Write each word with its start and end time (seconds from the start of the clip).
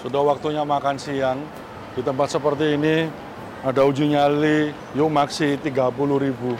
sudah 0.00 0.24
waktunya 0.24 0.64
makan 0.64 0.96
siang. 0.96 1.44
Di 1.92 2.00
tempat 2.00 2.32
seperti 2.32 2.80
ini 2.80 3.04
ada 3.60 3.84
uji 3.84 4.08
nyali, 4.08 4.72
yuk 4.96 5.10
maksi 5.12 5.60
30 5.60 6.16
ribu. 6.16 6.56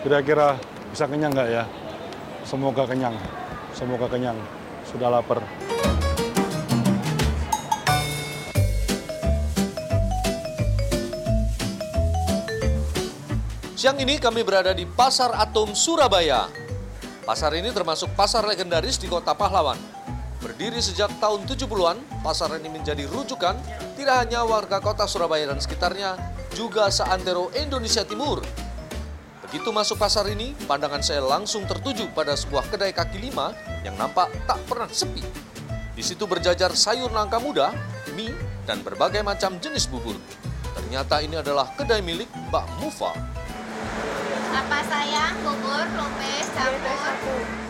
Kira-kira 0.00 0.56
bisa 0.88 1.04
kenyang 1.04 1.34
nggak 1.36 1.48
ya? 1.52 1.64
Semoga 2.46 2.88
kenyang, 2.88 3.12
semoga 3.76 4.06
kenyang. 4.08 4.38
Sudah 4.88 5.12
lapar. 5.12 5.42
Siang 13.76 14.00
ini 14.00 14.16
kami 14.16 14.40
berada 14.40 14.72
di 14.72 14.88
Pasar 14.88 15.36
Atom 15.36 15.76
Surabaya. 15.76 16.48
Pasar 17.26 17.52
ini 17.58 17.68
termasuk 17.74 18.08
pasar 18.14 18.46
legendaris 18.46 18.96
di 18.96 19.10
kota 19.10 19.34
Pahlawan. 19.34 19.95
Berdiri 20.36 20.78
sejak 20.84 21.08
tahun 21.16 21.48
70-an, 21.48 21.96
pasar 22.20 22.52
ini 22.60 22.68
menjadi 22.68 23.08
rujukan 23.08 23.56
tidak 23.96 24.16
hanya 24.20 24.44
warga 24.44 24.84
kota 24.84 25.08
Surabaya 25.08 25.48
dan 25.48 25.56
sekitarnya, 25.56 26.12
juga 26.52 26.92
seantero 26.92 27.48
Indonesia 27.56 28.04
Timur. 28.04 28.44
Begitu 29.48 29.72
masuk 29.72 29.96
pasar 29.96 30.28
ini, 30.28 30.52
pandangan 30.68 31.00
saya 31.00 31.24
langsung 31.24 31.64
tertuju 31.64 32.12
pada 32.12 32.36
sebuah 32.36 32.68
kedai 32.68 32.92
kaki 32.92 33.30
lima 33.30 33.56
yang 33.86 33.96
nampak 33.96 34.28
tak 34.44 34.60
pernah 34.68 34.90
sepi. 34.90 35.24
Di 35.96 36.04
situ 36.04 36.28
berjajar 36.28 36.76
sayur 36.76 37.08
nangka 37.08 37.40
muda, 37.40 37.72
mie, 38.12 38.36
dan 38.68 38.84
berbagai 38.84 39.24
macam 39.24 39.56
jenis 39.56 39.88
bubur. 39.88 40.20
Ternyata 40.76 41.24
ini 41.24 41.40
adalah 41.40 41.72
kedai 41.72 42.04
milik 42.04 42.28
Mbak 42.52 42.66
Mufa. 42.84 43.16
Apa 44.52 44.78
sayang? 44.84 45.40
Bubur, 45.40 45.86
lopes, 45.96 46.46
campur. 46.52 47.65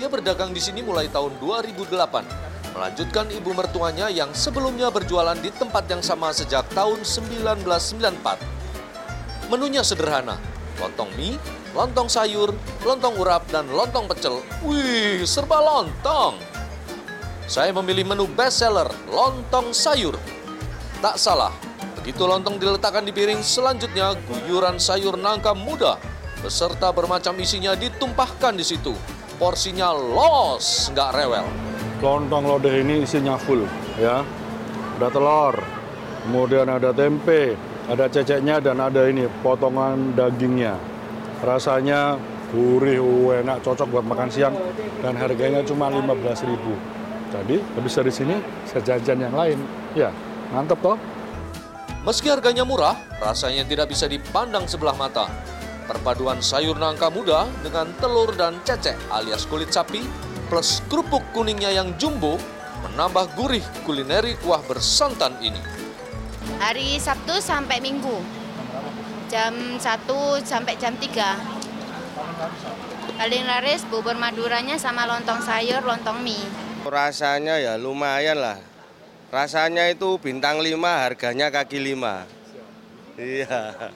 Dia 0.00 0.08
berdagang 0.08 0.56
di 0.56 0.64
sini 0.64 0.80
mulai 0.80 1.12
tahun 1.12 1.36
2008, 1.44 2.72
melanjutkan 2.72 3.28
ibu 3.36 3.52
mertuanya 3.52 4.08
yang 4.08 4.32
sebelumnya 4.32 4.88
berjualan 4.88 5.36
di 5.36 5.52
tempat 5.52 5.92
yang 5.92 6.00
sama 6.00 6.32
sejak 6.32 6.64
tahun 6.72 7.04
1994. 7.04 9.52
Menunya 9.52 9.84
sederhana, 9.84 10.40
lontong 10.80 11.12
mie, 11.20 11.36
lontong 11.76 12.08
sayur, 12.08 12.48
lontong 12.80 13.12
urap, 13.20 13.44
dan 13.52 13.68
lontong 13.68 14.08
pecel. 14.08 14.40
Wih, 14.64 15.20
serba 15.28 15.60
lontong! 15.60 16.40
Saya 17.44 17.68
memilih 17.76 18.08
menu 18.08 18.24
best 18.24 18.64
seller, 18.64 18.88
lontong 19.04 19.76
sayur. 19.76 20.16
Tak 21.04 21.20
salah, 21.20 21.52
begitu 22.00 22.24
lontong 22.24 22.56
diletakkan 22.56 23.04
di 23.04 23.12
piring, 23.12 23.44
selanjutnya 23.44 24.16
guyuran 24.24 24.80
sayur 24.80 25.20
nangka 25.20 25.52
muda 25.52 26.00
beserta 26.40 26.88
bermacam 26.88 27.36
isinya 27.36 27.76
ditumpahkan 27.76 28.56
di 28.56 28.64
situ. 28.64 28.96
Porsinya 29.40 29.96
los, 29.96 30.92
nggak 30.92 31.16
rewel. 31.16 31.48
Lontong 32.04 32.44
lodeh 32.44 32.84
ini 32.84 33.08
isinya 33.08 33.40
full 33.40 33.64
ya. 33.96 34.20
Ada 35.00 35.08
telur, 35.08 35.56
kemudian 36.28 36.68
ada 36.68 36.92
tempe, 36.92 37.56
ada 37.88 38.04
ceceknya 38.04 38.60
dan 38.60 38.76
ada 38.84 39.08
ini 39.08 39.24
potongan 39.40 40.12
dagingnya. 40.12 40.76
Rasanya 41.40 42.20
gurih, 42.52 43.00
enak, 43.40 43.64
cocok 43.64 43.88
buat 43.88 44.04
makan 44.04 44.28
siang 44.28 44.52
dan 45.00 45.16
harganya 45.16 45.64
cuma 45.64 45.88
15.000. 45.88 47.32
Jadi 47.32 47.56
habis 47.80 47.96
dari 47.96 48.12
sini 48.12 48.36
sejajan 48.68 49.24
yang 49.24 49.32
lain. 49.32 49.56
Ya, 49.96 50.12
mantep 50.52 50.84
toh. 50.84 51.00
Meski 52.04 52.28
harganya 52.28 52.68
murah, 52.68 52.92
rasanya 53.24 53.64
tidak 53.64 53.88
bisa 53.88 54.04
dipandang 54.04 54.68
sebelah 54.68 54.92
mata. 55.00 55.32
Perpaduan 55.90 56.38
sayur 56.38 56.78
nangka 56.78 57.10
muda 57.10 57.50
dengan 57.66 57.90
telur 57.98 58.30
dan 58.38 58.62
cecek 58.62 58.94
alias 59.10 59.42
kulit 59.50 59.74
sapi 59.74 60.06
plus 60.46 60.86
kerupuk 60.86 61.18
kuningnya 61.34 61.74
yang 61.74 61.98
jumbo 61.98 62.38
menambah 62.86 63.34
gurih 63.34 63.66
kulineri 63.82 64.38
kuah 64.38 64.62
bersantan 64.62 65.34
ini. 65.42 65.58
Hari 66.62 66.94
Sabtu 66.94 67.42
sampai 67.42 67.82
Minggu. 67.82 68.22
Jam 69.26 69.82
1 69.82 70.46
sampai 70.46 70.78
jam 70.78 70.94
3. 70.94 73.18
Paling 73.18 73.44
laris 73.50 73.82
bubur 73.90 74.14
maduranya 74.14 74.78
sama 74.78 75.10
lontong 75.10 75.42
sayur, 75.42 75.82
lontong 75.82 76.22
mie. 76.22 76.46
Rasanya 76.86 77.58
ya 77.58 77.74
lumayan 77.74 78.38
lah. 78.38 78.62
Rasanya 79.34 79.90
itu 79.90 80.22
bintang 80.22 80.62
5, 80.62 80.70
harganya 80.78 81.50
kaki 81.50 81.82
5. 81.82 82.30
Iya. 83.18 83.90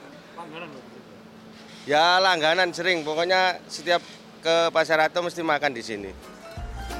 Ya 1.85 2.17
langganan 2.17 2.73
sering, 2.73 3.05
pokoknya 3.05 3.61
setiap 3.69 4.01
ke 4.41 4.73
Pasar 4.73 5.05
Atom 5.05 5.29
mesti 5.29 5.45
makan 5.45 5.69
di 5.69 5.85
sini. 5.85 6.09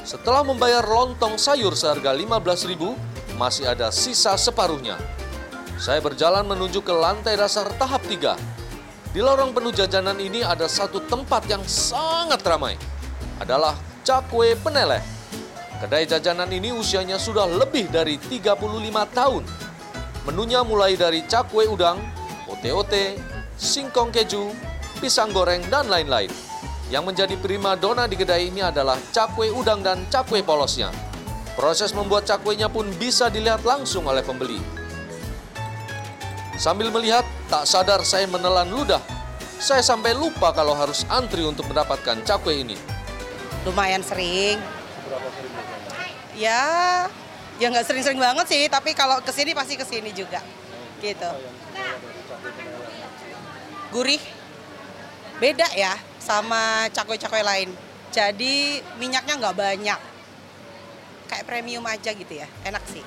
Setelah 0.06 0.46
membayar 0.46 0.85
lontong 0.85 1.41
sayur 1.41 1.73
seharga 1.73 2.13
15.000, 2.13 2.94
masih 3.34 3.66
ada 3.66 3.90
sisa 3.90 4.38
separuhnya. 4.38 4.94
Saya 5.81 6.06
berjalan 6.06 6.46
menuju 6.46 6.85
ke 6.85 6.94
lantai 6.94 7.34
dasar 7.34 7.66
tahap 7.81 8.06
3. 8.06 8.38
Di 9.09 9.25
lorong 9.25 9.57
penuh 9.57 9.73
jajanan 9.73 10.22
ini 10.22 10.46
ada 10.46 10.69
satu 10.69 11.02
tempat 11.02 11.50
yang 11.50 11.66
sangat 11.66 12.46
ramai. 12.46 12.78
Adalah 13.41 13.73
Cakwe 14.06 14.53
Peneleh. 14.62 15.02
Kedai 15.81 16.06
jajanan 16.06 16.47
ini 16.53 16.69
usianya 16.69 17.17
sudah 17.17 17.50
lebih 17.50 17.90
dari 17.90 18.22
35 18.22 18.53
tahun. 19.17 19.44
Menunya 20.29 20.62
mulai 20.62 20.94
dari 20.94 21.25
cakwe 21.25 21.69
udang, 21.69 22.00
ote-ote, 22.47 23.17
singkong 23.59 24.09
keju, 24.09 24.56
pisang 24.97 25.31
goreng, 25.35 25.63
dan 25.67 25.88
lain-lain. 25.91 26.31
Yang 26.89 27.03
menjadi 27.03 27.35
prima 27.41 27.73
dona 27.73 28.06
di 28.06 28.13
kedai 28.13 28.53
ini 28.53 28.61
adalah 28.61 29.01
cakwe 29.09 29.50
udang 29.50 29.81
dan 29.81 30.06
cakwe 30.09 30.45
polosnya. 30.45 30.94
Proses 31.56 31.95
membuat 31.95 32.28
cakwenya 32.28 32.67
pun 32.67 32.85
bisa 33.00 33.31
dilihat 33.31 33.63
langsung 33.63 34.05
oleh 34.05 34.22
pembeli. 34.22 34.59
Sambil 36.55 36.91
melihat, 36.91 37.23
tak 37.51 37.67
sadar 37.67 38.03
saya 38.03 38.28
menelan 38.28 38.72
ludah. 38.72 39.01
Saya 39.55 39.79
sampai 39.79 40.11
lupa 40.13 40.51
kalau 40.51 40.75
harus 40.75 41.07
antri 41.07 41.44
untuk 41.44 41.67
mendapatkan 41.67 42.22
cakwe 42.28 42.63
ini. 42.63 42.78
lumayan 43.66 44.05
sering. 44.05 44.61
Ya, 46.38 46.61
ya 47.57 47.66
nggak 47.72 47.88
sering-sering 47.88 48.22
banget 48.22 48.45
sih, 48.45 48.63
tapi 48.69 48.94
kalau 48.94 49.17
ke 49.25 49.31
sini 49.34 49.57
pasti 49.57 49.73
ke 49.73 49.88
sini 49.88 50.13
juga, 50.13 50.44
gitu. 51.01 51.31
Gurih, 53.89 54.22
beda 55.40 55.68
ya 55.75 55.94
sama 56.19 56.88
cakwe-cakwe 56.91 57.41
lain. 57.44 57.69
Jadi 58.16 58.79
minyaknya 58.96 59.35
nggak 59.35 59.57
banyak, 59.59 60.00
kayak 61.28 61.44
premium 61.44 61.84
aja 61.84 62.16
gitu 62.16 62.34
ya, 62.40 62.47
enak 62.63 62.84
sih. 62.88 63.03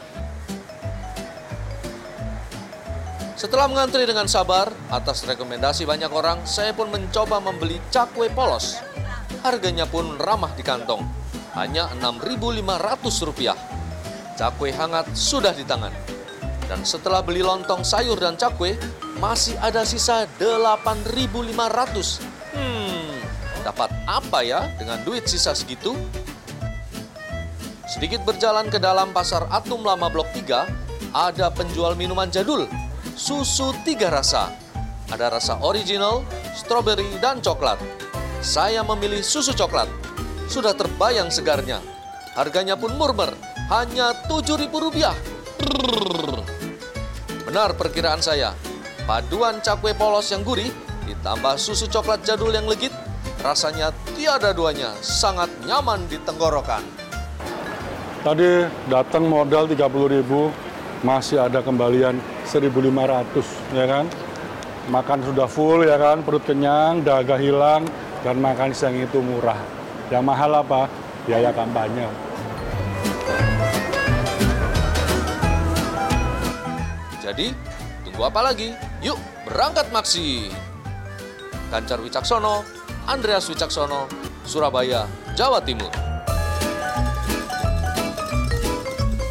Setelah 3.39 3.71
mengantri 3.71 4.03
dengan 4.03 4.27
sabar, 4.27 4.69
atas 4.91 5.22
rekomendasi 5.22 5.87
banyak 5.87 6.11
orang, 6.11 6.43
saya 6.43 6.75
pun 6.75 6.91
mencoba 6.91 7.39
membeli 7.39 7.78
cakwe 7.89 8.27
polos. 8.34 8.83
Harganya 9.47 9.87
pun 9.87 10.19
ramah 10.19 10.50
di 10.59 10.66
kantong, 10.66 11.06
hanya 11.55 11.87
Rp6.500. 12.03 13.55
Cakwe 14.34 14.75
hangat 14.75 15.06
sudah 15.15 15.55
di 15.55 15.62
tangan. 15.62 15.95
Dan 16.66 16.83
setelah 16.83 17.22
beli 17.22 17.41
lontong 17.41 17.87
sayur 17.87 18.19
dan 18.19 18.34
cakwe, 18.34 18.75
masih 19.19 19.59
ada 19.59 19.83
sisa 19.83 20.31
Rp8.500. 20.39 22.23
Hmm, 22.55 23.19
dapat 23.67 23.91
apa 24.06 24.47
ya 24.47 24.71
dengan 24.79 25.03
duit 25.03 25.27
sisa 25.27 25.55
segitu? 25.55 25.99
Sedikit 27.91 28.23
berjalan 28.23 28.71
ke 28.71 28.78
dalam 28.78 29.11
pasar 29.11 29.51
Atum 29.51 29.83
Lama 29.83 30.07
Blok 30.07 30.31
3, 30.31 31.11
ada 31.11 31.51
penjual 31.51 31.99
minuman 31.99 32.31
jadul, 32.31 32.71
susu 33.19 33.75
tiga 33.83 34.12
rasa. 34.12 34.55
Ada 35.09 35.33
rasa 35.33 35.57
original, 35.65 36.21
strawberry, 36.53 37.09
dan 37.19 37.41
coklat. 37.41 37.81
Saya 38.45 38.84
memilih 38.84 39.25
susu 39.25 39.57
coklat. 39.57 39.89
Sudah 40.47 40.77
terbayang 40.77 41.33
segarnya. 41.33 41.81
Harganya 42.37 42.77
pun 42.77 42.93
murmer, 42.95 43.33
hanya 43.73 44.15
Rp7.000. 44.28 45.10
Benar 47.48 47.72
perkiraan 47.75 48.21
saya. 48.21 48.53
Paduan 49.09 49.57
cakwe 49.65 49.97
polos 49.97 50.28
yang 50.28 50.45
gurih 50.45 50.69
ditambah 51.09 51.57
susu 51.57 51.89
coklat 51.89 52.21
jadul 52.28 52.53
yang 52.53 52.69
legit, 52.69 52.93
rasanya 53.41 53.89
tiada 54.13 54.53
duanya, 54.53 54.93
sangat 55.01 55.49
nyaman 55.65 56.05
di 56.13 56.21
tenggorokan. 56.28 56.84
Tadi 58.21 58.69
datang 58.93 59.25
modal 59.25 59.65
30.000, 59.65 60.21
masih 61.01 61.41
ada 61.41 61.65
kembalian 61.65 62.21
1.500 62.45 63.72
ya 63.72 63.89
kan. 63.89 64.05
Makan 64.93 65.25
sudah 65.25 65.49
full 65.49 65.89
ya 65.89 65.97
kan, 65.97 66.21
perut 66.21 66.45
kenyang, 66.45 67.01
dahaga 67.01 67.41
hilang 67.41 67.89
dan 68.21 68.37
makan 68.37 68.77
siang 68.77 68.93
itu 68.93 69.25
murah. 69.25 69.57
Yang 70.13 70.25
mahal 70.28 70.53
apa? 70.53 70.84
Biaya 71.25 71.49
kampanye. 71.57 72.04
Jadi, 77.25 77.57
tunggu 78.04 78.28
apa 78.28 78.45
lagi? 78.45 78.88
Yuk, 78.98 79.18
berangkat 79.47 79.95
maksi. 79.95 80.50
Kancar 81.71 82.03
Wicaksono, 82.03 82.66
Andreas 83.06 83.47
Wicaksono, 83.47 84.10
Surabaya, 84.42 85.06
Jawa 85.39 85.62
Timur. 85.62 86.08